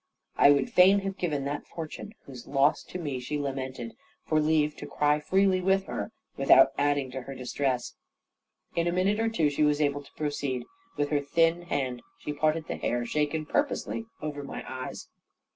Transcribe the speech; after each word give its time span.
I 0.35 0.49
would 0.49 0.71
fain 0.71 1.01
have 1.01 1.15
given 1.19 1.43
that 1.45 1.67
fortune, 1.67 2.15
whose 2.25 2.47
loss 2.47 2.81
to 2.85 2.97
me 2.97 3.19
she 3.19 3.37
lamented, 3.37 3.95
for 4.25 4.39
leave 4.41 4.75
to 4.77 4.87
cry 4.87 5.19
freely 5.19 5.61
with 5.61 5.85
her, 5.85 6.11
without 6.37 6.71
adding 6.75 7.11
to 7.11 7.21
her 7.21 7.35
distress. 7.35 7.93
In 8.75 8.87
a 8.87 8.91
minute 8.91 9.19
or 9.19 9.29
two, 9.29 9.51
she 9.51 9.61
was 9.61 9.79
able 9.79 10.01
to 10.01 10.11
proceed; 10.13 10.63
with 10.97 11.11
her 11.11 11.21
thin 11.21 11.61
hand 11.67 12.01
she 12.17 12.33
parted 12.33 12.65
the 12.67 12.77
hair 12.77 13.05
shaken 13.05 13.45
purposely 13.45 14.05
over 14.23 14.41
my 14.43 14.65
eyes. 14.67 15.07